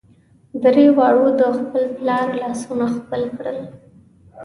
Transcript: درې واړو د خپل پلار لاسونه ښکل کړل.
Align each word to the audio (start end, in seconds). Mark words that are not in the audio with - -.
درې 0.63 0.85
واړو 0.97 1.27
د 1.39 1.41
خپل 1.57 1.83
پلار 1.97 2.27
لاسونه 2.41 2.85
ښکل 2.95 3.23
کړل. 3.37 3.59